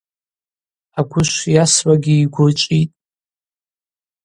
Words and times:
Агвышв 0.99 1.37
йасуагьи 1.55 2.15
йгвы 2.23 2.49
чӏвитӏ. 2.59 2.97